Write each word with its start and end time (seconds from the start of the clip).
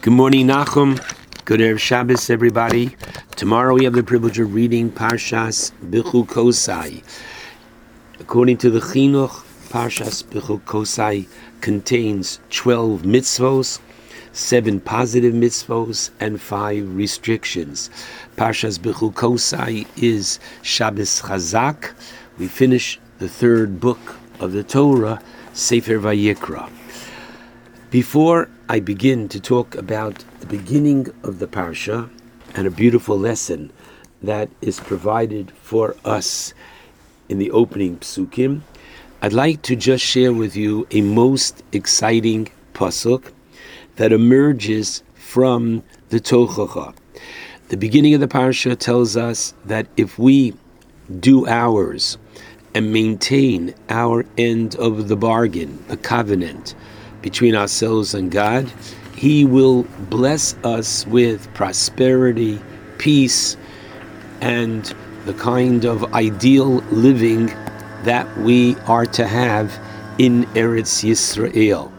Good 0.00 0.12
morning, 0.12 0.46
Nachum. 0.46 0.96
Good 1.44 1.58
Erev 1.58 1.80
Shabbos, 1.80 2.30
everybody. 2.30 2.96
Tomorrow 3.34 3.74
we 3.74 3.82
have 3.82 3.94
the 3.94 4.04
privilege 4.04 4.38
of 4.38 4.54
reading 4.54 4.92
Parshas 4.92 5.72
Bechukosai. 5.84 7.02
According 8.20 8.58
to 8.58 8.70
the 8.70 8.78
Chinuch, 8.78 9.44
Parshas 9.70 10.22
Bechukosai 10.22 11.26
contains 11.60 12.38
12 12.50 13.02
mitzvos, 13.02 13.80
7 14.30 14.78
positive 14.78 15.34
mitzvos, 15.34 16.10
and 16.20 16.40
5 16.40 16.94
restrictions. 16.94 17.90
Parshas 18.36 18.78
Bechukosai 18.78 19.88
is 20.00 20.38
Shabbos 20.62 21.22
Chazak. 21.22 21.92
We 22.38 22.46
finish 22.46 23.00
the 23.18 23.28
third 23.28 23.80
book 23.80 24.14
of 24.38 24.52
the 24.52 24.62
Torah, 24.62 25.20
Sefer 25.54 25.98
Vayikra. 25.98 26.70
Before 27.90 28.48
I 28.70 28.80
begin 28.80 29.30
to 29.30 29.40
talk 29.40 29.74
about 29.76 30.22
the 30.40 30.46
beginning 30.46 31.06
of 31.22 31.38
the 31.38 31.46
parsha 31.46 32.10
and 32.54 32.66
a 32.66 32.70
beautiful 32.70 33.18
lesson 33.18 33.72
that 34.22 34.50
is 34.60 34.78
provided 34.78 35.52
for 35.52 35.96
us 36.04 36.52
in 37.30 37.38
the 37.38 37.50
opening 37.50 37.96
psukim, 37.96 38.60
I'd 39.22 39.32
like 39.32 39.62
to 39.62 39.74
just 39.74 40.04
share 40.04 40.34
with 40.34 40.54
you 40.54 40.86
a 40.90 41.00
most 41.00 41.62
exciting 41.72 42.50
pasuk 42.74 43.32
that 43.96 44.12
emerges 44.12 45.02
from 45.14 45.82
the 46.10 46.20
Tochacha. 46.20 46.94
The 47.70 47.78
beginning 47.78 48.12
of 48.12 48.20
the 48.20 48.28
parsha 48.28 48.78
tells 48.78 49.16
us 49.16 49.54
that 49.64 49.86
if 49.96 50.18
we 50.18 50.52
do 51.18 51.46
ours 51.46 52.18
and 52.74 52.92
maintain 52.92 53.74
our 53.88 54.26
end 54.36 54.76
of 54.76 55.08
the 55.08 55.16
bargain, 55.16 55.82
the 55.88 55.96
covenant, 55.96 56.74
between 57.22 57.54
ourselves 57.54 58.14
and 58.14 58.30
God, 58.30 58.70
He 59.16 59.44
will 59.44 59.82
bless 60.10 60.54
us 60.64 61.06
with 61.06 61.52
prosperity, 61.54 62.60
peace, 62.98 63.56
and 64.40 64.94
the 65.24 65.34
kind 65.34 65.84
of 65.84 66.14
ideal 66.14 66.76
living 66.90 67.46
that 68.04 68.38
we 68.38 68.76
are 68.86 69.06
to 69.06 69.26
have 69.26 69.78
in 70.18 70.44
Eretz 70.54 71.04
Yisrael. 71.04 71.92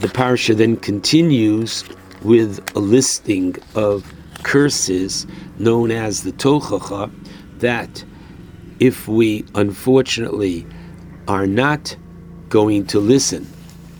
The 0.00 0.08
parsha 0.08 0.56
then 0.56 0.76
continues 0.76 1.84
with 2.22 2.60
a 2.76 2.80
listing 2.80 3.56
of 3.74 4.12
curses 4.42 5.26
known 5.58 5.90
as 5.90 6.22
the 6.22 6.32
Tochacha 6.32 7.10
that 7.58 8.04
if 8.78 9.06
we 9.06 9.44
unfortunately 9.54 10.66
are 11.28 11.46
not 11.46 11.96
going 12.48 12.86
to 12.86 12.98
listen 12.98 13.46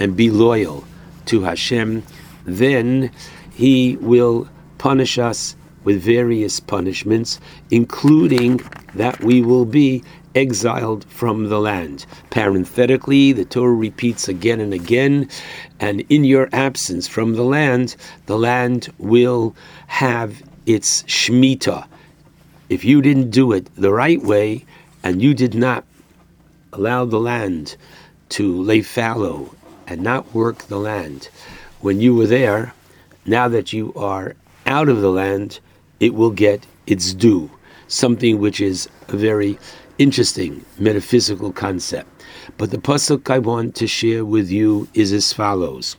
and 0.00 0.16
be 0.16 0.30
loyal 0.30 0.84
to 1.26 1.42
Hashem, 1.42 2.02
then 2.44 3.12
He 3.52 3.96
will 4.00 4.48
punish 4.78 5.18
us 5.18 5.54
with 5.84 6.02
various 6.02 6.58
punishments, 6.58 7.38
including 7.70 8.60
that 8.94 9.22
we 9.22 9.40
will 9.42 9.64
be 9.64 10.02
exiled 10.34 11.04
from 11.04 11.48
the 11.48 11.60
land. 11.60 12.06
Parenthetically, 12.30 13.32
the 13.32 13.44
Torah 13.44 13.74
repeats 13.74 14.28
again 14.28 14.60
and 14.60 14.72
again, 14.72 15.28
and 15.78 16.00
in 16.08 16.24
your 16.24 16.48
absence 16.52 17.08
from 17.08 17.34
the 17.34 17.44
land, 17.44 17.96
the 18.26 18.38
land 18.38 18.92
will 18.98 19.54
have 19.86 20.42
its 20.66 21.02
Shemitah. 21.04 21.86
If 22.68 22.84
you 22.84 23.02
didn't 23.02 23.30
do 23.30 23.52
it 23.52 23.68
the 23.74 23.92
right 23.92 24.22
way, 24.22 24.64
and 25.02 25.20
you 25.20 25.34
did 25.34 25.54
not 25.54 25.84
allow 26.72 27.04
the 27.04 27.18
land 27.18 27.76
to 28.30 28.62
lay 28.62 28.82
fallow 28.82 29.54
and 29.90 30.00
not 30.00 30.32
work 30.32 30.58
the 30.68 30.78
land. 30.78 31.28
When 31.80 32.00
you 32.00 32.14
were 32.14 32.28
there, 32.28 32.72
now 33.26 33.48
that 33.48 33.72
you 33.72 33.92
are 33.94 34.36
out 34.64 34.88
of 34.88 35.00
the 35.00 35.10
land, 35.10 35.58
it 35.98 36.14
will 36.14 36.30
get 36.30 36.64
its 36.86 37.12
due, 37.12 37.50
something 37.88 38.38
which 38.38 38.60
is 38.60 38.88
a 39.08 39.16
very 39.16 39.58
interesting 39.98 40.64
metaphysical 40.78 41.52
concept. 41.52 42.08
But 42.56 42.70
the 42.70 42.78
pasuk 42.78 43.28
I 43.28 43.40
want 43.40 43.74
to 43.76 43.86
share 43.86 44.24
with 44.24 44.48
you 44.48 44.88
is 44.94 45.12
as 45.12 45.32
follows. 45.32 45.96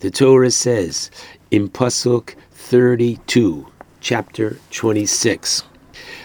The 0.00 0.10
Torah 0.10 0.50
says 0.50 1.10
in 1.52 1.68
pasuk 1.68 2.34
32, 2.50 3.66
chapter 4.00 4.58
26. 4.72 5.62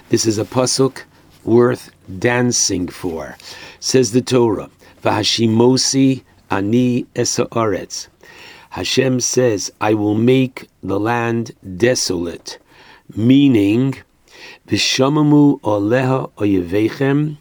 This 0.09 0.25
is 0.25 0.39
a 0.39 0.45
pasuk 0.45 1.03
worth 1.43 1.91
dancing 2.17 2.87
for. 2.87 3.37
Says 3.79 4.11
the 4.11 4.21
Torah, 4.21 4.69
"Vahashimosi 5.03 6.23
Ani 6.51 7.05
Esa'aretz. 7.15 8.07
Hashem 8.71 9.19
says, 9.19 9.71
I 9.79 9.93
will 9.93 10.15
make 10.15 10.67
the 10.83 10.99
land 10.99 11.55
desolate, 11.77 12.59
meaning, 13.15 13.95
Vishamamu 14.67 15.61
Oleha 15.61 16.29
Oyevechem, 16.37 17.37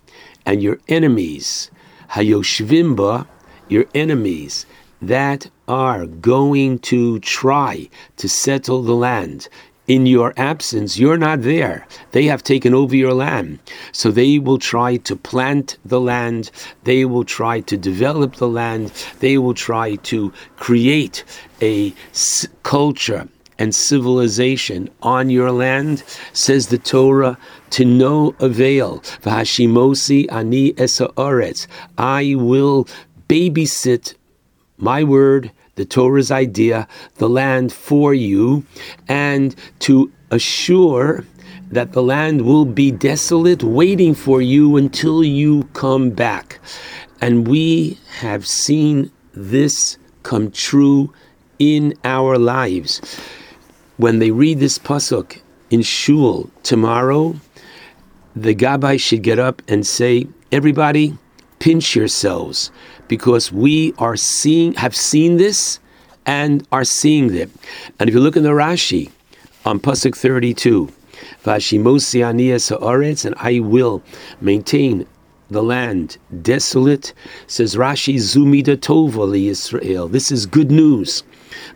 and 0.47 0.63
your 0.63 0.79
enemies, 0.89 1.71
Hayoshvimba, 2.11 3.27
your 3.69 3.87
enemies, 3.95 4.67
that 5.03 5.51
are 5.67 6.07
going 6.07 6.79
to 6.79 7.19
try 7.21 7.89
to 8.17 8.29
settle 8.29 8.83
the 8.83 8.95
land 8.95 9.49
in 9.87 10.06
your 10.06 10.33
absence, 10.37 10.99
you're 10.99 11.19
not 11.19 11.43
there. 11.43 11.87
They 12.12 12.25
have 12.25 12.43
taken 12.43 12.75
over 12.75 12.97
your 12.97 13.12
land. 13.12 13.59
So 13.93 14.11
they 14.11 14.39
will 14.39 14.59
try 14.59 14.97
to 14.99 15.17
plant 15.17 15.77
the 15.84 16.00
land. 16.00 16.50
They 16.84 17.05
will 17.05 17.25
try 17.25 17.61
to 17.61 17.77
develop 17.77 18.37
the 18.37 18.49
land. 18.49 18.93
They 19.21 19.37
will 19.39 19.55
try 19.55 19.97
to 19.97 20.33
create 20.56 21.25
a 21.61 21.93
culture 22.62 23.28
and 23.59 23.75
civilization 23.75 24.91
on 25.03 25.31
your 25.31 25.53
land, 25.53 26.03
says 26.33 26.69
the 26.69 26.78
Torah, 26.78 27.39
to 27.71 27.84
no 27.84 28.34
avail. 28.41 29.00
V'hashimosi 29.23 30.33
ani 30.33 30.75
esa 30.78 31.11
I 31.99 32.34
will 32.37 32.89
babysit 33.28 34.15
my 34.77 35.05
word 35.05 35.53
the 35.77 35.85
Torah's 35.85 36.31
idea, 36.31 36.87
the 37.17 37.29
land 37.29 37.73
for 37.73 38.15
you, 38.15 38.65
and 39.09 39.55
to 39.81 40.11
assure 40.31 41.25
that 41.71 41.93
the 41.93 42.03
land 42.03 42.43
will 42.43 42.65
be 42.65 42.91
desolate, 42.91 43.62
waiting 43.62 44.15
for 44.15 44.41
you 44.41 44.77
until 44.77 45.25
you 45.25 45.65
come 45.73 46.11
back. 46.11 46.61
And 47.21 47.49
we 47.49 47.99
have 48.21 48.47
seen 48.47 49.11
this 49.33 49.99
come 50.23 50.51
true 50.51 51.12
in 51.59 51.95
our 52.05 52.39
lives. 52.39 53.01
When 53.97 54.19
they 54.19 54.31
read 54.31 54.61
this 54.61 54.79
pasuk 54.79 55.41
in 55.71 55.83
shul 55.83 56.51
tomorrow, 56.62 57.37
the 58.37 58.55
gabbai 58.55 59.01
should 59.01 59.23
get 59.23 59.39
up 59.39 59.62
and 59.69 59.87
say, 59.87 60.27
"Everybody, 60.51 61.17
pinch 61.65 61.97
yourselves 61.97 62.71
because 63.09 63.51
we 63.51 63.95
are 63.97 64.17
seeing, 64.17 64.75
have 64.75 64.95
seen 64.95 65.39
this 65.39 65.81
and 66.27 66.69
are 66.71 66.85
seeing 66.85 67.29
them. 67.29 67.51
And 67.99 68.07
if 68.07 68.15
you 68.15 68.21
look 68.21 68.37
in 68.37 68.43
the 68.43 68.51
Rashi 68.51 69.11
on 69.65 69.81
Pasuk 69.81 70.15
32, 70.15 70.93
Vashimosi 71.43 72.23
and 73.25 73.35
I 73.39 73.61
will 73.61 74.03
maintain 74.43 75.07
the 75.49 75.63
land 75.63 76.19
desolate, 76.43 77.15
says 77.47 77.77
Rashi 77.77 78.17
Zumida 78.17 78.77
Tova 78.77 79.35
Israel. 79.49 80.07
This 80.07 80.31
is 80.31 80.45
good 80.45 80.71
news 80.71 81.23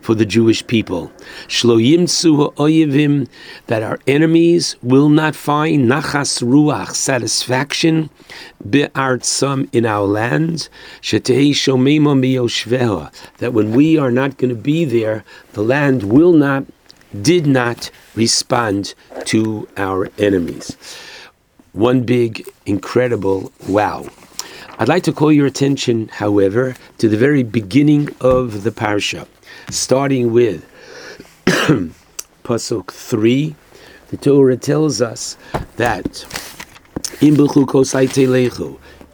for 0.01 0.15
the 0.15 0.25
Jewish 0.25 0.65
people. 0.65 1.11
Shloyimtsu 1.47 2.53
oyevim, 2.55 3.27
that 3.67 3.83
our 3.83 3.99
enemies 4.07 4.75
will 4.81 5.09
not 5.09 5.35
find 5.35 5.87
nachas 5.87 6.41
ruach, 6.41 6.91
satisfaction, 6.91 8.09
be'artzam 8.67 9.69
in 9.73 9.85
our 9.85 10.05
land, 10.05 10.69
shetei 11.01 11.51
shomema 11.51 12.17
miyoshveha, 12.17 13.11
that 13.37 13.53
when 13.53 13.71
we 13.71 13.97
are 13.97 14.11
not 14.11 14.37
going 14.37 14.49
to 14.49 14.61
be 14.61 14.85
there, 14.85 15.23
the 15.53 15.63
land 15.63 16.03
will 16.03 16.33
not, 16.33 16.65
did 17.21 17.45
not 17.45 17.89
respond 18.15 18.93
to 19.25 19.67
our 19.77 20.09
enemies. 20.17 20.75
One 21.73 22.03
big, 22.03 22.47
incredible 22.65 23.51
wow. 23.67 24.07
I'd 24.79 24.87
like 24.87 25.03
to 25.03 25.13
call 25.13 25.31
your 25.31 25.45
attention, 25.45 26.07
however, 26.07 26.75
to 26.99 27.09
the 27.09 27.17
very 27.17 27.43
beginning 27.43 28.09
of 28.21 28.63
the 28.63 28.71
parsha 28.71 29.27
starting 29.71 30.31
with 30.31 30.65
Pasuk 32.43 32.91
3, 32.91 33.55
the 34.09 34.17
Torah 34.17 34.57
tells 34.57 35.01
us 35.01 35.37
that 35.77 36.25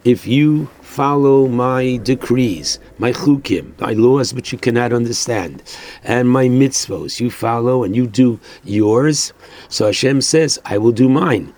if 0.03 0.27
you 0.27 0.65
follow 0.81 1.47
my 1.47 1.97
decrees, 1.97 2.79
my 2.97 3.11
chukim, 3.11 3.77
my 3.81 3.91
laws 3.91 4.33
which 4.33 4.53
you 4.53 4.57
cannot 4.57 4.93
understand, 4.93 5.61
and 6.03 6.29
my 6.29 6.47
mitzvos, 6.47 7.19
you 7.19 7.29
follow 7.29 7.83
and 7.83 7.95
you 7.95 8.07
do 8.07 8.39
yours, 8.63 9.33
so 9.67 9.87
Hashem 9.87 10.21
says, 10.21 10.59
I 10.63 10.77
will 10.77 10.93
do 10.93 11.09
mine. 11.09 11.53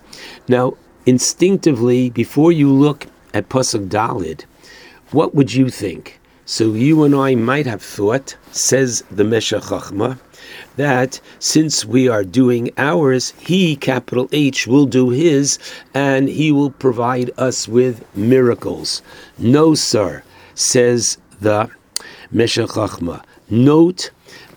Now, 0.48 0.76
instinctively, 1.06 2.10
before 2.10 2.52
you 2.52 2.72
look 2.74 3.06
at 3.34 3.50
Pasuk 3.50 3.90
Dalid, 3.90 4.46
what 5.12 5.36
would 5.36 5.54
you 5.54 5.70
think? 5.70 6.20
So 6.50 6.72
you 6.72 7.04
and 7.04 7.14
I 7.14 7.36
might 7.36 7.66
have 7.66 7.82
thought, 7.82 8.38
says 8.54 9.04
the 9.12 9.26
Meshech 9.26 9.64
Chachma, 9.64 10.18
that 10.78 11.20
since 11.40 11.84
we 11.84 12.08
are 12.08 12.24
doing 12.24 12.72
ours, 12.78 13.34
he, 13.38 13.76
capital 13.76 14.30
H, 14.32 14.66
will 14.66 14.86
do 14.86 15.10
his, 15.10 15.60
and 15.94 16.30
he 16.30 16.54
will 16.54 16.72
provide 16.72 17.32
us 17.38 17.68
with 17.68 18.06
miracles. 18.16 19.02
No, 19.38 19.76
sir, 19.76 20.24
says 20.56 21.18
the 21.42 21.70
Meshech 22.32 22.70
Chachma. 22.70 23.26
Note 23.50 24.12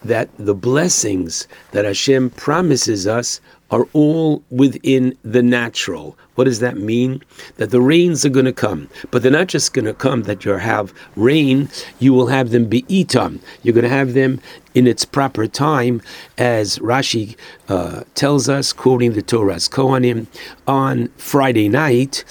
that 0.05 0.31
the 0.39 0.55
blessings 0.55 1.49
that 1.73 1.85
Hashem 1.85 2.31
promises 2.31 3.09
us 3.09 3.41
are 3.71 3.87
all 3.93 4.43
within 4.51 5.17
the 5.23 5.43
natural. 5.43 6.17
What 6.35 6.45
does 6.45 6.61
that 6.61 6.77
mean? 6.77 7.23
That 7.57 7.71
the 7.71 7.81
rains 7.81 8.25
are 8.25 8.31
going 8.31 8.47
to 8.47 8.53
come, 8.53 8.89
but 9.11 9.23
they're 9.23 9.31
not 9.31 9.49
just 9.49 9.73
going 9.73 9.85
to 9.85 9.95
come 9.95 10.23
that 10.25 10.45
you 10.45 10.53
have 10.53 10.93
rain, 11.17 11.69
you 11.99 12.13
will 12.13 12.27
have 12.27 12.51
them 12.51 12.67
be 12.67 12.85
eaten. 12.89 13.41
You're 13.63 13.75
going 13.75 13.85
to 13.85 13.89
have 13.89 14.15
them 14.15 14.41
in 14.75 14.87
its 14.87 15.05
proper 15.05 15.47
time, 15.47 16.01
as 16.39 16.79
Rashi 16.79 17.37
uh, 17.69 18.05
tells 18.15 18.49
us, 18.49 18.73
quoting 18.73 19.13
the 19.13 19.23
Toras 19.23 19.69
Kohanim, 19.69 20.27
on 20.67 21.09
Friday 21.17 21.69
night, 21.69 22.25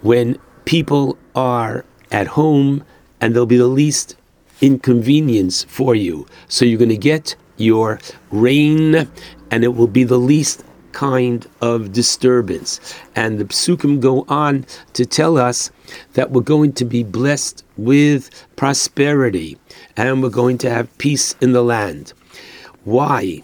when 0.00 0.38
people 0.64 1.18
are 1.34 1.84
at 2.10 2.28
home 2.28 2.84
and 3.20 3.34
there'll 3.34 3.46
be 3.46 3.56
the 3.56 3.66
least 3.66 4.16
inconvenience 4.60 5.64
for 5.64 5.94
you. 5.94 6.26
So 6.48 6.64
you're 6.64 6.78
going 6.78 6.88
to 6.88 6.96
get 6.96 7.36
your 7.56 8.00
rain 8.30 9.08
and 9.50 9.64
it 9.64 9.74
will 9.74 9.86
be 9.86 10.04
the 10.04 10.18
least 10.18 10.64
kind 10.92 11.46
of 11.60 11.92
disturbance. 11.92 12.80
And 13.14 13.38
the 13.38 13.44
psukim 13.44 14.00
go 14.00 14.24
on 14.28 14.66
to 14.94 15.04
tell 15.04 15.38
us 15.38 15.70
that 16.14 16.30
we're 16.30 16.42
going 16.42 16.72
to 16.74 16.84
be 16.84 17.02
blessed 17.02 17.64
with 17.76 18.30
prosperity 18.56 19.58
and 19.96 20.22
we're 20.22 20.30
going 20.30 20.58
to 20.58 20.70
have 20.70 20.96
peace 20.98 21.34
in 21.40 21.52
the 21.52 21.62
land. 21.62 22.12
Why? 22.84 23.42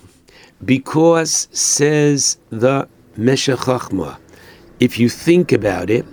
Because, 0.64 1.48
says 1.52 2.38
the 2.50 2.88
Meshech 3.16 3.58
Chachma, 3.60 4.18
if 4.80 4.98
you 4.98 5.08
think 5.08 5.52
about 5.52 5.90
it, 5.90 6.06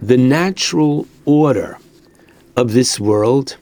the 0.00 0.16
natural 0.16 1.06
order 1.24 1.78
of 2.56 2.72
this 2.72 2.98
world 2.98 3.56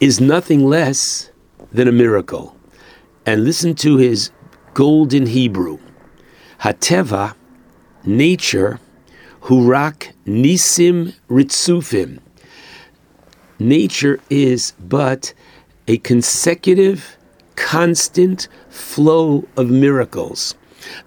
is 0.00 0.20
nothing 0.20 0.66
less 0.66 1.30
than 1.72 1.88
a 1.88 1.92
miracle. 1.92 2.56
And 3.24 3.44
listen 3.44 3.74
to 3.76 3.96
his 3.96 4.30
golden 4.74 5.26
Hebrew. 5.26 5.78
Hateva, 6.60 7.34
nature, 8.04 8.80
hurak 9.42 10.12
nisim 10.26 11.14
ritzufim. 11.28 12.20
Nature 13.58 14.20
is 14.28 14.72
but 14.80 15.32
a 15.88 15.98
consecutive, 15.98 17.16
constant 17.54 18.48
flow 18.68 19.46
of 19.56 19.70
miracles. 19.70 20.54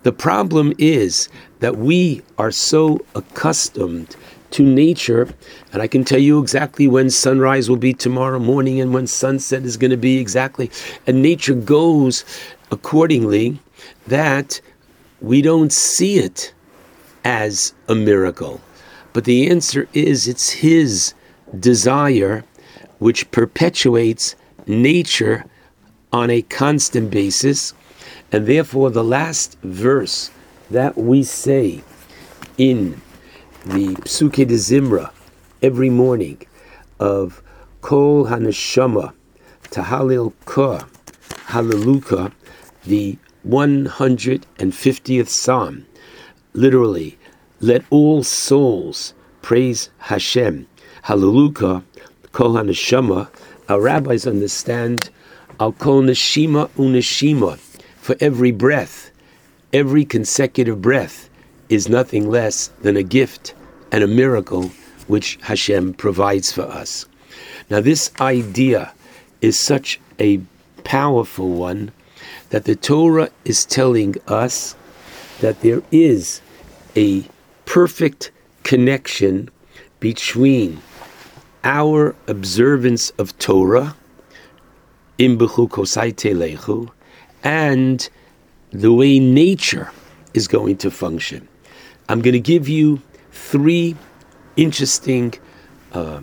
The 0.03 0.11
problem 0.11 0.73
is 0.77 1.29
that 1.59 1.77
we 1.77 2.21
are 2.37 2.51
so 2.51 2.99
accustomed 3.15 4.15
to 4.51 4.63
nature, 4.63 5.29
and 5.71 5.81
I 5.81 5.87
can 5.87 6.03
tell 6.03 6.19
you 6.19 6.39
exactly 6.39 6.87
when 6.87 7.09
sunrise 7.09 7.69
will 7.69 7.77
be 7.77 7.93
tomorrow 7.93 8.39
morning 8.39 8.81
and 8.81 8.93
when 8.93 9.05
sunset 9.05 9.63
is 9.63 9.77
going 9.77 9.91
to 9.91 9.97
be 9.97 10.17
exactly. 10.17 10.71
And 11.05 11.21
nature 11.21 11.53
goes 11.53 12.25
accordingly 12.71 13.59
that 14.07 14.59
we 15.21 15.41
don't 15.41 15.71
see 15.73 16.19
it 16.19 16.53
as 17.23 17.73
a 17.87 17.95
miracle. 17.95 18.61
But 19.13 19.25
the 19.25 19.49
answer 19.49 19.87
is 19.93 20.27
it's 20.27 20.51
His 20.51 21.13
desire 21.57 22.43
which 22.99 23.29
perpetuates 23.31 24.35
nature 24.67 25.45
on 26.11 26.29
a 26.29 26.41
constant 26.43 27.11
basis. 27.11 27.73
And 28.31 28.45
therefore, 28.45 28.91
the 28.91 29.03
last 29.03 29.57
verse 29.63 30.31
that 30.69 30.97
we 30.97 31.23
say 31.23 31.81
in 32.57 33.01
the 33.65 33.95
Psuke 34.05 34.47
de 34.47 34.55
Zimra 34.55 35.11
every 35.61 35.89
morning 35.89 36.41
of 36.99 37.41
Kol 37.81 38.25
Haneshama 38.25 39.13
Tahalil 39.63 40.33
Ka 40.45 40.87
Hallelujah, 41.47 42.31
the 42.85 43.17
150th 43.49 45.29
Psalm, 45.29 45.85
literally, 46.53 47.17
let 47.59 47.83
all 47.89 48.23
souls 48.23 49.13
praise 49.41 49.89
Hashem. 49.97 50.67
Hallelujah, 51.03 51.83
Kol 52.31 52.53
Haneshama. 52.53 53.29
Our 53.67 53.81
rabbis 53.81 54.27
understand 54.27 55.09
Al 55.59 55.73
Kol 55.73 56.03
Neshima 56.03 56.69
Uneshima. 56.77 57.57
For 57.97 58.15
every 58.19 58.51
breath, 58.51 59.11
every 59.73 60.05
consecutive 60.05 60.81
breath 60.81 61.29
is 61.69 61.89
nothing 61.89 62.29
less 62.29 62.67
than 62.81 62.97
a 62.97 63.03
gift 63.03 63.53
and 63.91 64.03
a 64.03 64.07
miracle 64.07 64.71
which 65.07 65.37
Hashem 65.41 65.95
provides 65.95 66.51
for 66.51 66.63
us. 66.63 67.07
Now, 67.69 67.81
this 67.81 68.11
idea 68.19 68.93
is 69.41 69.59
such 69.59 69.99
a 70.19 70.41
powerful 70.83 71.49
one 71.49 71.91
that 72.49 72.65
the 72.65 72.75
Torah 72.75 73.29
is 73.45 73.65
telling 73.65 74.15
us 74.27 74.75
that 75.41 75.61
there 75.61 75.81
is 75.91 76.41
a 76.95 77.23
perfect 77.65 78.31
connection 78.63 79.49
between 79.99 80.81
our 81.63 82.15
observance 82.27 83.09
of 83.11 83.37
Torah, 83.37 83.95
and 87.43 88.09
the 88.71 88.93
way 88.93 89.19
nature 89.19 89.91
is 90.33 90.47
going 90.47 90.77
to 90.77 90.91
function. 90.91 91.47
I'm 92.07 92.21
going 92.21 92.33
to 92.33 92.39
give 92.39 92.69
you 92.69 93.01
three 93.31 93.95
interesting 94.55 95.33
uh, 95.93 96.21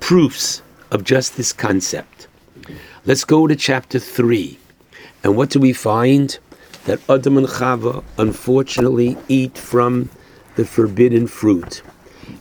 proofs 0.00 0.62
of 0.90 1.04
just 1.04 1.36
this 1.36 1.52
concept. 1.52 2.28
Let's 3.04 3.24
go 3.24 3.46
to 3.46 3.56
chapter 3.56 3.98
3. 3.98 4.58
And 5.24 5.36
what 5.36 5.48
do 5.48 5.58
we 5.58 5.72
find? 5.72 6.38
That 6.84 7.00
Adam 7.08 7.38
and 7.38 7.46
Chava 7.46 8.04
unfortunately 8.18 9.16
eat 9.26 9.56
from 9.56 10.10
the 10.56 10.66
forbidden 10.66 11.26
fruit. 11.26 11.82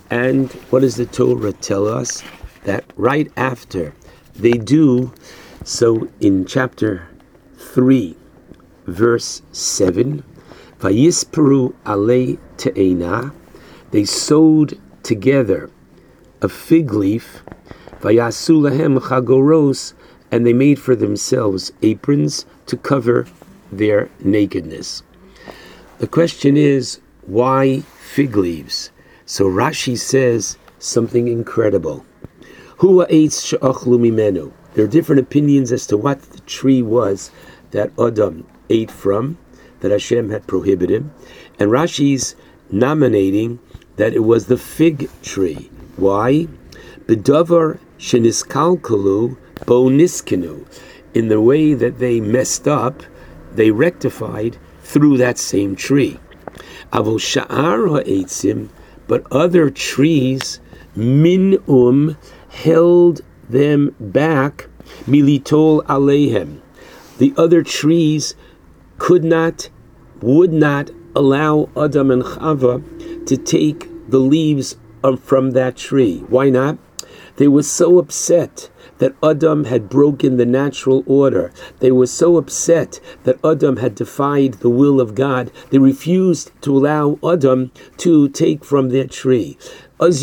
And 0.10 0.52
what 0.70 0.82
does 0.82 0.98
the 0.98 1.06
Torah 1.06 1.54
tell 1.54 1.88
us? 1.88 2.22
That 2.66 2.84
right 2.98 3.32
after 3.38 3.94
they 4.36 4.52
do, 4.52 5.14
so 5.64 6.10
in 6.20 6.46
chapter 6.46 7.08
3, 7.58 8.18
verse 8.86 9.42
7, 9.54 10.24
Vayisperu 10.80 11.74
ale 11.88 12.38
te'ena, 12.58 13.34
they 13.92 14.04
sewed 14.04 14.78
together 15.04 15.70
a 16.42 16.50
fig 16.50 16.94
leaf, 16.94 17.44
Vayasu 18.02 18.60
lahem 18.60 19.00
chagoros, 19.00 19.94
and 20.30 20.46
they 20.46 20.52
made 20.52 20.80
for 20.80 20.96
themselves 20.96 21.72
aprons 21.82 22.46
to 22.68 22.78
cover 22.78 23.28
their 23.72 24.10
nakedness. 24.20 25.04
The 26.00 26.08
question 26.08 26.58
is, 26.58 27.00
why 27.26 27.82
fig 28.00 28.36
leaves? 28.36 28.92
So 29.26 29.46
Rashi 29.46 29.98
says 29.98 30.58
something 30.80 31.28
incredible. 31.28 32.06
Hua 32.78 33.06
eitz 33.08 33.46
she'achlu 33.46 33.98
mimenu. 34.00 34.52
There 34.74 34.86
are 34.86 34.88
different 34.88 35.22
opinions 35.22 35.72
as 35.72 35.88
to 35.88 35.98
what 35.98 36.22
the 36.22 36.40
tree 36.42 36.82
was 36.82 37.32
that 37.72 37.92
Adam 38.00 38.46
ate 38.70 38.92
from 38.92 39.38
that 39.80 39.92
Hashem 39.92 40.30
had 40.30 40.48
prohibited, 40.48 41.02
him. 41.04 41.14
and 41.60 41.70
Rashi's 41.70 42.36
nominating 42.72 43.60
that 43.98 44.14
it 44.14 44.24
was 44.24 44.48
the 44.48 44.58
fig 44.58 45.10
tree. 45.22 45.70
Why? 45.98 46.48
Bedavar 47.06 47.80
sheniskalkalu 48.00 49.38
bo 49.66 49.86
niskinu. 49.86 50.66
In 51.14 51.28
the 51.28 51.42
way 51.42 51.74
that 51.74 52.00
they 52.00 52.20
messed 52.20 52.68
up, 52.68 53.04
they 53.54 53.72
rectified 53.72 54.58
through 54.82 55.18
that 55.18 55.38
same 55.38 55.76
tree. 55.76 56.20
Avol 56.92 57.20
sha'ar 57.20 57.88
ha'etzim, 57.90 58.70
but 59.08 59.26
other 59.32 59.70
trees, 59.70 60.60
min 60.96 61.58
um, 61.68 62.18
held 62.50 63.22
them 63.50 63.96
back, 64.00 64.68
militol 65.06 65.84
alehem. 65.86 66.62
The 67.20 67.34
other 67.38 67.64
trees 67.64 68.36
could 68.98 69.24
not 69.24 69.70
would 70.22 70.54
not 70.54 70.90
allow 71.16 71.70
Adam 71.76 72.10
and 72.10 72.24
Chava 72.24 73.26
to 73.28 73.38
take 73.38 73.90
the 74.10 74.20
leaves 74.20 74.78
from 75.22 75.52
that 75.52 75.76
tree. 75.76 76.20
Why 76.30 76.50
not? 76.50 76.78
They 77.36 77.48
were 77.48 77.64
so 77.64 78.00
upset 78.00 78.70
that 79.04 79.14
Adam 79.22 79.66
had 79.66 79.90
broken 79.90 80.38
the 80.38 80.46
natural 80.46 81.04
order. 81.06 81.52
They 81.80 81.92
were 81.92 82.08
so 82.08 82.38
upset 82.38 83.02
that 83.26 83.38
Adam 83.44 83.76
had 83.76 83.96
defied 83.96 84.54
the 84.54 84.70
will 84.70 85.02
of 85.02 85.14
God. 85.14 85.52
They 85.72 85.78
refused 85.78 86.54
to 86.62 86.78
allow 86.78 87.20
Adam 87.22 87.74
to 87.98 88.30
take 88.30 88.64
from 88.64 88.88
their 88.88 89.08
tree. 89.08 89.58
At. 90.00 90.16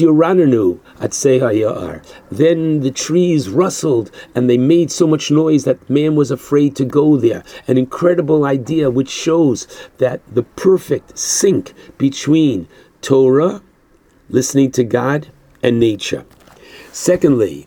Then 2.31 2.81
the 2.81 2.91
trees 2.95 3.51
rustled 3.51 4.11
and 4.35 4.49
they 4.49 4.57
made 4.57 4.91
so 4.91 5.07
much 5.07 5.31
noise 5.31 5.65
that 5.65 5.91
man 5.91 6.17
was 6.17 6.31
afraid 6.31 6.75
to 6.77 6.87
go 6.87 7.19
there. 7.19 7.45
An 7.69 7.77
incredible 7.77 8.47
idea 8.47 8.91
which 8.91 9.11
shows 9.11 9.67
that 9.99 10.23
the 10.35 10.45
perfect 10.45 11.19
sync 11.19 11.75
between 11.99 12.67
Torah, 13.03 13.61
listening 14.31 14.71
to 14.73 14.85
God, 14.85 15.29
and 15.63 15.79
nature. 15.79 16.25
Secondly, 16.93 17.67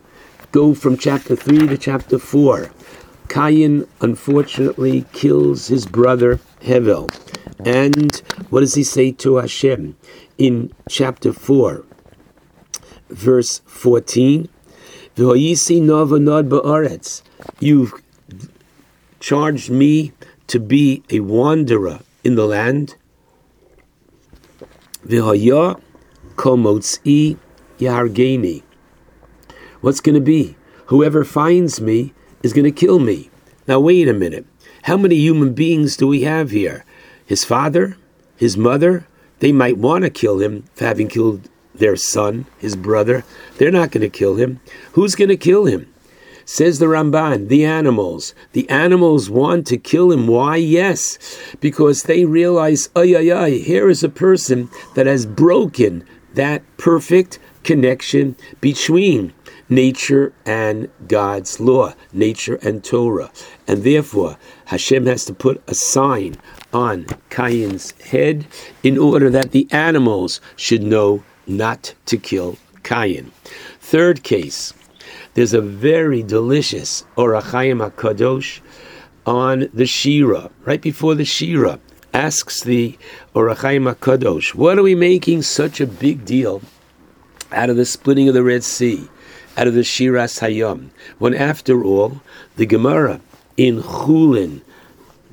go 0.53 0.75
from 0.75 0.95
chapter 0.95 1.35
3 1.35 1.67
to 1.67 1.77
chapter 1.79 2.19
4. 2.19 2.69
Cain 3.27 3.87
unfortunately 4.01 5.03
kills 5.11 5.67
his 5.67 5.87
brother 5.87 6.39
Hevel. 6.61 7.09
And 7.65 8.15
what 8.51 8.59
does 8.59 8.75
he 8.75 8.83
say 8.83 9.11
to 9.13 9.37
Hashem 9.37 9.97
in 10.37 10.71
chapter 10.87 11.33
4, 11.33 11.83
verse 13.09 13.61
14? 13.65 14.47
You've 17.59 17.93
charged 19.19 19.71
me 19.71 20.11
to 20.45 20.59
be 20.59 21.03
a 21.09 21.19
wanderer 21.21 22.01
in 22.23 22.35
the 22.35 22.45
land. 22.45 22.95
yargeni. 27.79 28.61
What's 29.83 29.99
going 29.99 30.15
to 30.15 30.21
be? 30.21 30.55
Whoever 30.85 31.25
finds 31.25 31.81
me 31.81 32.13
is 32.41 32.53
going 32.53 32.63
to 32.63 32.71
kill 32.71 32.99
me. 32.99 33.29
Now, 33.67 33.81
wait 33.81 34.07
a 34.07 34.13
minute. 34.13 34.45
How 34.83 34.95
many 34.95 35.17
human 35.17 35.53
beings 35.53 35.97
do 35.97 36.07
we 36.07 36.21
have 36.21 36.51
here? 36.51 36.85
His 37.25 37.43
father, 37.43 37.97
his 38.37 38.55
mother, 38.55 39.05
they 39.39 39.51
might 39.51 39.77
want 39.77 40.05
to 40.05 40.09
kill 40.09 40.39
him 40.39 40.63
for 40.73 40.85
having 40.85 41.09
killed 41.09 41.49
their 41.75 41.97
son, 41.97 42.45
his 42.59 42.77
brother. 42.77 43.25
They're 43.57 43.71
not 43.71 43.91
going 43.91 44.03
to 44.03 44.09
kill 44.09 44.35
him. 44.35 44.61
Who's 44.93 45.15
going 45.15 45.27
to 45.27 45.35
kill 45.35 45.65
him? 45.65 45.93
Says 46.45 46.79
the 46.79 46.85
Ramban, 46.85 47.49
the 47.49 47.65
animals. 47.65 48.33
The 48.53 48.69
animals 48.69 49.29
want 49.29 49.67
to 49.67 49.77
kill 49.77 50.13
him. 50.13 50.27
Why? 50.27 50.55
Yes, 50.55 51.17
because 51.59 52.03
they 52.03 52.23
realize, 52.23 52.87
ay, 52.95 53.15
ay, 53.17 53.31
ay, 53.33 53.51
here 53.57 53.89
is 53.89 54.01
a 54.01 54.07
person 54.07 54.69
that 54.95 55.07
has 55.07 55.25
broken 55.25 56.07
that 56.35 56.63
perfect 56.77 57.37
connection 57.63 58.37
between 58.61 59.33
nature 59.69 60.33
and 60.45 60.89
God's 61.07 61.59
law, 61.59 61.93
nature 62.11 62.55
and 62.61 62.83
Torah. 62.83 63.31
And 63.67 63.83
therefore, 63.83 64.37
Hashem 64.65 65.05
has 65.05 65.25
to 65.25 65.33
put 65.33 65.61
a 65.67 65.75
sign 65.75 66.37
on 66.73 67.05
Cain's 67.29 67.91
head 68.01 68.45
in 68.83 68.97
order 68.97 69.29
that 69.29 69.51
the 69.51 69.67
animals 69.71 70.41
should 70.55 70.83
know 70.83 71.23
not 71.47 71.93
to 72.07 72.17
kill 72.17 72.57
Cain. 72.83 73.31
Third 73.79 74.23
case, 74.23 74.73
there's 75.33 75.53
a 75.53 75.61
very 75.61 76.23
delicious 76.23 77.05
Ohr 77.17 77.33
HaChaim 77.33 77.89
HaKadosh 77.89 78.61
on 79.25 79.69
the 79.73 79.85
Shira, 79.85 80.51
right 80.65 80.81
before 80.81 81.15
the 81.15 81.25
Shira. 81.25 81.79
Asks 82.13 82.61
the 82.61 82.97
Ohr 83.33 83.47
HaChaim 83.47 83.93
HaKadosh, 83.95 84.53
what 84.53 84.77
are 84.77 84.83
we 84.83 84.95
making 84.95 85.41
such 85.41 85.81
a 85.81 85.87
big 85.87 86.25
deal 86.25 86.61
out 87.51 87.69
of 87.69 87.77
the 87.77 87.85
splitting 87.85 88.27
of 88.27 88.33
the 88.33 88.43
Red 88.43 88.63
Sea, 88.63 89.07
out 89.57 89.67
of 89.67 89.73
the 89.73 89.81
Shiras 89.81 90.39
Hayom, 90.39 90.89
when 91.19 91.33
after 91.33 91.83
all, 91.83 92.21
the 92.55 92.65
Gemara 92.65 93.21
in 93.57 93.81
Chulin, 93.81 94.61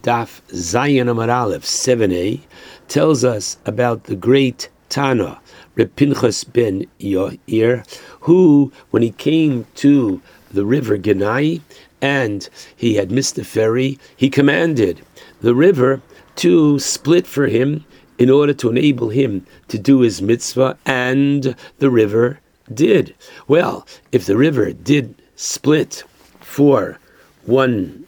Daf 0.02 0.40
Zayin 0.48 1.06
Amud 1.06 1.32
Aleph 1.32 1.64
7a, 1.64 2.40
tells 2.88 3.24
us 3.24 3.56
about 3.64 4.04
the 4.04 4.16
great 4.16 4.68
Tana, 4.88 5.40
Reb 5.74 5.94
Pinchas 5.96 6.44
ben 6.44 6.86
Yair, 6.98 8.00
who, 8.22 8.72
when 8.90 9.02
he 9.02 9.12
came 9.12 9.66
to 9.76 10.20
the 10.50 10.66
river 10.66 10.98
Genai, 10.98 11.60
and 12.02 12.48
he 12.76 12.94
had 12.94 13.10
missed 13.10 13.36
the 13.36 13.44
ferry, 13.44 13.98
he 14.16 14.28
commanded 14.28 15.02
the 15.40 15.54
river 15.54 16.02
to 16.36 16.78
split 16.78 17.26
for 17.26 17.46
him 17.46 17.84
in 18.18 18.28
order 18.28 18.52
to 18.52 18.70
enable 18.70 19.10
him 19.10 19.46
to 19.68 19.78
do 19.78 20.00
his 20.00 20.20
mitzvah, 20.20 20.76
and 20.84 21.54
the 21.78 21.90
river 21.90 22.39
did. 22.72 23.14
Well, 23.48 23.86
if 24.12 24.26
the 24.26 24.36
river 24.36 24.72
did 24.72 25.14
split 25.36 26.04
for 26.40 26.98
one 27.44 28.06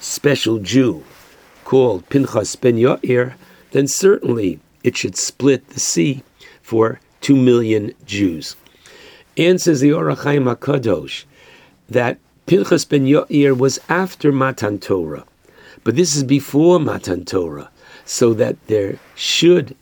special 0.00 0.58
Jew 0.58 1.04
called 1.64 2.08
Pinchas 2.08 2.56
ben 2.56 2.76
Yair, 2.76 3.34
then 3.70 3.86
certainly 3.86 4.60
it 4.82 4.96
should 4.96 5.16
split 5.16 5.68
the 5.70 5.80
sea 5.80 6.22
for 6.60 7.00
two 7.20 7.36
million 7.36 7.94
Jews. 8.04 8.56
And 9.36 9.60
says 9.60 9.80
the 9.80 9.92
Ohr 9.92 10.14
HaChaim 10.14 10.54
HaKadosh 10.54 11.24
that 11.88 12.18
Pinchas 12.46 12.84
ben 12.84 13.06
Yair 13.06 13.56
was 13.56 13.78
after 13.88 14.32
Matan 14.32 14.78
Torah, 14.78 15.24
but 15.84 15.96
this 15.96 16.16
is 16.16 16.24
before 16.24 16.80
Matan 16.80 17.24
Torah 17.24 17.70
so 18.04 18.34
that 18.34 18.56
there 18.66 18.98
should 19.14 19.76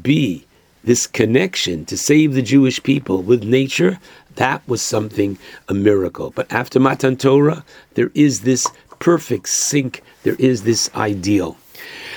be 0.00 0.46
this 0.84 1.06
connection 1.06 1.84
to 1.86 1.96
save 1.96 2.34
the 2.34 2.42
Jewish 2.42 2.82
people 2.82 3.22
with 3.22 3.44
nature, 3.44 3.98
that 4.36 4.66
was 4.66 4.82
something, 4.82 5.38
a 5.68 5.74
miracle. 5.74 6.32
But 6.34 6.52
after 6.52 6.80
Matan 6.80 7.16
Torah, 7.16 7.64
there 7.94 8.10
is 8.14 8.40
this 8.40 8.66
perfect 8.98 9.48
sync, 9.48 10.02
there 10.22 10.36
is 10.38 10.62
this 10.62 10.90
ideal. 10.94 11.56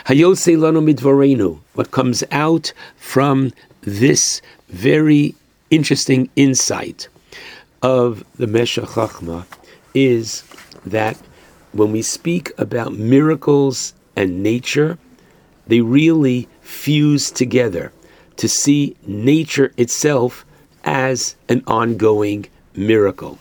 Hayose 0.05 0.55
lanu 0.57 0.93
midvarenu, 0.93 1.59
what 1.73 1.91
comes 1.91 2.23
out 2.31 2.73
from 2.97 3.51
this 3.81 4.41
very 4.69 5.35
interesting 5.69 6.29
insight 6.35 7.07
of 7.81 8.23
the 8.37 8.47
Meshech 8.47 8.85
Chachma 8.85 9.45
is 9.93 10.43
that 10.85 11.17
when 11.71 11.91
we 11.91 12.01
speak 12.01 12.51
about 12.57 12.93
miracles 12.93 13.93
and 14.15 14.41
nature, 14.41 14.97
they 15.67 15.81
really 15.81 16.47
fuse 16.61 17.31
together 17.31 17.91
to 18.37 18.47
see 18.47 18.95
nature 19.05 19.73
itself 19.77 20.45
as 20.83 21.35
an 21.49 21.63
ongoing 21.67 22.45
miracle. 22.75 23.37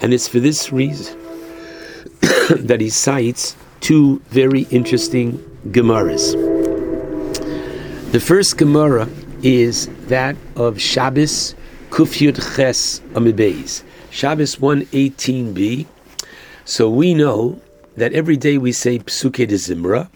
And 0.00 0.12
it's 0.12 0.28
for 0.28 0.40
this 0.40 0.72
reason 0.72 1.18
that 2.50 2.78
he 2.80 2.90
cites 2.90 3.56
two 3.80 4.20
very 4.30 4.62
interesting 4.70 5.38
Gemaras. 5.68 6.32
The 8.12 8.20
first 8.20 8.56
Gemara 8.56 9.08
is 9.42 9.88
that 10.08 10.36
of 10.54 10.80
Shabbos 10.80 11.54
Kufyud 11.90 12.36
Ches 12.56 13.00
Amibeis, 13.12 13.82
Shabbos 14.10 14.56
118b. 14.56 15.86
So 16.64 16.88
we 16.88 17.14
know 17.14 17.60
that 17.96 18.12
every 18.12 18.36
day 18.36 18.58
we 18.58 18.72
say 18.72 18.98
Psuke 18.98 19.48
de 19.48 19.54
Zimra, 19.54 20.08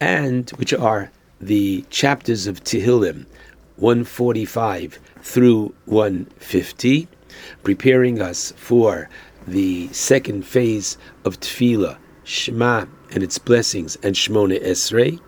and 0.00 0.50
which 0.50 0.72
are 0.72 1.10
the 1.40 1.84
chapters 1.90 2.46
of 2.46 2.62
Tehillim 2.64 3.26
145 3.78 4.98
through 5.22 5.74
150, 5.86 7.08
preparing 7.62 8.20
us 8.20 8.52
for 8.56 9.08
the 9.46 9.88
second 9.92 10.46
phase 10.46 10.98
of 11.24 11.40
Tefillah, 11.40 11.96
Shema 12.24 12.86
and 13.12 13.22
its 13.22 13.38
blessings, 13.38 13.96
and 14.02 14.14
Shmona 14.14 14.62
Esrei. 14.62 15.18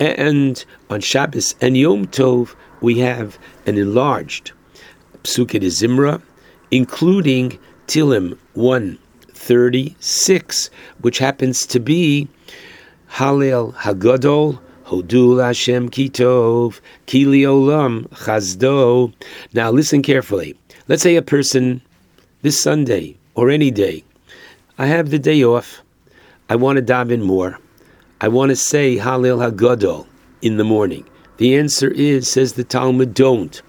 And 0.00 0.64
on 0.90 1.00
Shabbos 1.00 1.54
and 1.60 1.76
Yom 1.76 2.06
Tov, 2.06 2.56
we 2.80 2.98
have 2.98 3.38
an 3.66 3.78
enlarged 3.78 4.50
Psuke 5.22 5.60
de 5.60 5.68
Zimra, 5.68 6.20
including 6.70 7.58
Tilim 7.86 8.36
136, 8.54 10.70
which 11.00 11.18
happens 11.18 11.66
to 11.66 11.80
be 11.80 12.28
Halel 13.10 13.74
Hagadol, 13.74 14.58
Hodul 14.86 15.42
Hashem 15.42 15.88
Kitov, 15.88 16.80
Kili 17.06 17.40
Olam 17.40 18.06
Chazdo. 18.10 19.14
Now 19.54 19.70
listen 19.70 20.02
carefully. 20.02 20.56
Let's 20.88 21.02
say 21.02 21.16
a 21.16 21.22
person 21.22 21.80
this 22.42 22.60
Sunday 22.60 23.16
or 23.34 23.48
any 23.48 23.70
day, 23.70 24.04
I 24.76 24.86
have 24.86 25.08
the 25.08 25.18
day 25.18 25.42
off. 25.42 25.80
I 26.50 26.56
want 26.56 26.76
to 26.76 26.82
daven 26.82 27.22
more. 27.22 27.58
I 28.20 28.28
want 28.28 28.50
to 28.50 28.56
say 28.56 28.98
Halel 28.98 29.50
Hagadol 29.50 30.06
in 30.42 30.58
the 30.58 30.64
morning. 30.64 31.08
The 31.38 31.56
answer 31.56 31.88
is, 31.88 32.28
says 32.28 32.52
the 32.52 32.64
Talmud, 32.64 33.14
don't. 33.14 33.62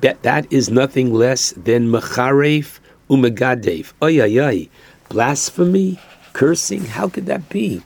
That, 0.00 0.22
that 0.22 0.50
is 0.50 0.70
nothing 0.70 1.12
less 1.12 1.52
than 1.52 1.88
Macharef 1.88 2.80
Umegadev. 3.10 3.92
Oy, 4.02 4.20
oy, 4.22 4.38
oy. 4.42 4.68
Blasphemy? 5.10 6.00
Cursing? 6.32 6.86
How 6.86 7.08
could 7.10 7.26
that 7.26 7.48
be? 7.50 7.82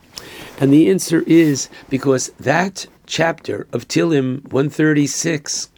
And 0.59 0.73
the 0.73 0.91
answer 0.91 1.23
is 1.27 1.69
because 1.89 2.29
that 2.41 2.87
chapter 3.07 3.67
of 3.73 3.89
Tilim 3.89 4.43
136 4.53 5.71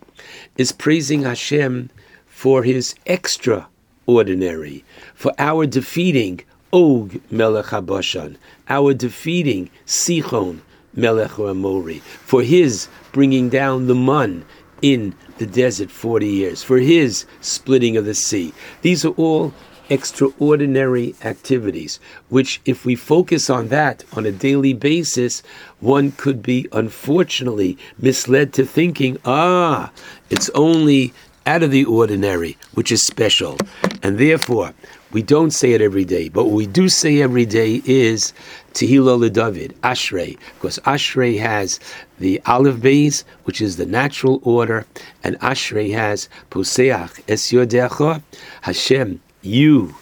is 0.57 0.73
praising 0.73 1.23
Hashem 1.23 1.91
for 2.27 2.63
his 2.63 2.95
extraordinary, 3.07 4.85
for 5.15 5.33
our 5.39 5.67
defeating 5.67 6.41
Og 6.73 7.21
Melech 7.31 7.67
Habashan, 7.67 8.37
our 8.69 8.93
defeating 8.93 9.71
Sichon 9.87 10.61
Melech 10.95 11.39
Amori, 11.39 11.99
for 12.01 12.43
his 12.43 12.89
bringing 13.13 13.49
down 13.49 13.87
the 13.87 13.95
mun 13.95 14.45
in 14.83 15.15
the 15.39 15.47
desert 15.47 15.91
40 15.91 16.27
years, 16.27 16.63
for 16.63 16.79
his 16.79 17.25
splitting 17.41 17.97
of 17.97 18.05
the 18.05 18.15
sea. 18.15 18.53
These 18.83 19.05
are 19.05 19.15
all 19.17 19.55
extraordinary 19.89 21.15
activities, 21.25 22.01
which, 22.29 22.61
if 22.65 22.85
we 22.85 22.95
focus 22.95 23.49
on 23.51 23.69
that 23.69 24.05
on 24.13 24.27
a 24.27 24.33
daily 24.33 24.73
basis, 24.73 25.43
one 25.81 26.13
could 26.13 26.43
be 26.43 26.67
unfortunately 26.73 27.79
misled 27.99 28.53
to 28.53 28.65
thinking, 28.65 29.19
ah, 29.25 29.91
it's 30.31 30.51
only 30.51 31.13
out 31.47 31.63
of 31.63 31.71
the 31.71 31.85
ordinary, 31.85 32.57
which 32.75 32.91
is 32.91 33.07
special. 33.07 33.57
And 34.03 34.19
therefore, 34.19 34.75
we 35.13 35.23
don't 35.23 35.53
say 35.53 35.73
it 35.73 35.81
every 35.81 36.05
day, 36.05 36.29
but 36.29 36.45
what 36.45 36.55
we 36.55 36.67
do 36.67 36.89
say 36.89 37.23
every 37.23 37.47
day 37.47 37.81
is 37.85 38.33
Tehillah 38.75 39.33
David, 39.33 39.75
Ashrei, 39.83 40.37
because 40.55 40.79
Ashrei 40.81 41.39
has 41.39 41.79
the 42.19 42.41
alef 42.45 42.81
beis, 42.81 43.25
which 43.45 43.61
is 43.61 43.77
the 43.77 43.87
natural 43.87 44.41
order, 44.43 44.85
and 45.23 45.39
Ashrei 45.39 45.93
has 45.93 46.29
Poseach 46.51 47.23
Es 47.29 47.53
Yodecha, 47.53 48.23
Hashem, 48.63 49.21
you 49.47 49.95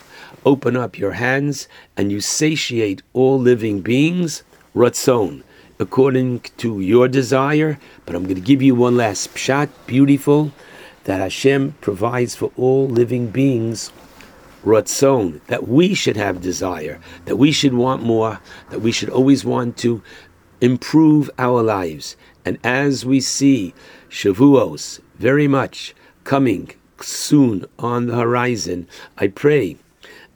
open 0.44 0.76
up 0.76 0.98
your 0.98 1.12
hands 1.12 1.68
and 1.96 2.10
you 2.10 2.20
satiate 2.20 3.02
all 3.12 3.38
living 3.38 3.80
beings, 3.80 4.42
Ratzon, 4.74 5.42
according 5.78 6.40
to 6.58 6.80
your 6.80 7.08
desire. 7.08 7.78
But 8.06 8.16
I'm 8.16 8.24
going 8.24 8.34
to 8.36 8.40
give 8.40 8.62
you 8.62 8.74
one 8.74 8.96
last 8.96 9.34
pshat, 9.34 9.68
beautiful, 9.86 10.52
that 11.04 11.20
Hashem 11.20 11.76
provides 11.80 12.34
for 12.34 12.50
all 12.56 12.88
living 12.88 13.28
beings 13.28 13.92
ratzon, 14.64 15.44
that 15.46 15.68
we 15.68 15.94
should 15.94 16.16
have 16.16 16.40
desire, 16.40 16.98
that 17.26 17.36
we 17.36 17.52
should 17.52 17.74
want 17.74 18.02
more, 18.02 18.40
that 18.70 18.80
we 18.80 18.90
should 18.90 19.10
always 19.10 19.44
want 19.44 19.76
to 19.78 20.02
improve 20.60 21.30
our 21.38 21.62
lives. 21.62 22.16
And 22.44 22.58
as 22.64 23.04
we 23.04 23.20
see 23.20 23.74
Shavuos 24.08 25.00
very 25.18 25.46
much 25.46 25.94
coming 26.24 26.70
soon 27.00 27.66
on 27.78 28.06
the 28.06 28.16
horizon, 28.16 28.88
I 29.18 29.28
pray 29.28 29.76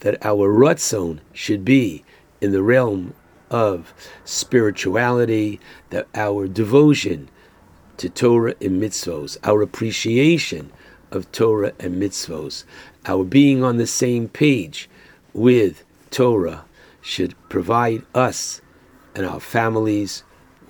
that 0.00 0.24
our 0.24 0.52
ratzon 0.52 1.20
should 1.32 1.64
be 1.64 2.04
in 2.40 2.52
the 2.52 2.62
realm 2.62 3.14
of 3.50 3.92
spirituality, 4.24 5.60
that 5.90 6.06
our 6.14 6.46
devotion 6.46 7.28
to 7.96 8.08
Torah 8.08 8.54
and 8.60 8.80
mitzvos, 8.80 9.36
our 9.42 9.62
appreciation 9.62 10.70
of 11.10 11.30
Torah 11.32 11.72
and 11.80 12.00
mitzvos, 12.00 12.64
our 13.06 13.24
being 13.24 13.64
on 13.64 13.76
the 13.76 13.86
same 13.86 14.28
page 14.28 14.88
with 15.32 15.84
Torah 16.10 16.64
should 17.00 17.34
provide 17.48 18.02
us 18.14 18.60
and 19.14 19.26
our 19.26 19.40
families 19.40 20.22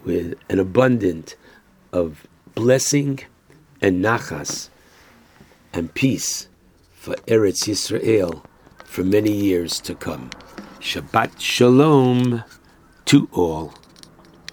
with 0.05 0.35
an 0.49 0.59
abundant 0.59 1.37
of 1.93 2.27
blessing 2.55 3.21
and 3.81 4.03
nachas 4.03 4.69
and 5.79 5.95
peace 5.95 6.49
for 6.93 7.15
Eretz 7.29 7.69
Yisrael 7.69 8.45
for 8.85 9.05
many 9.05 9.31
years 9.31 9.79
to 9.81 9.95
come. 9.95 10.29
Shabbat 10.81 11.39
Shalom 11.39 12.43
to 13.05 13.29
all. 13.33 13.78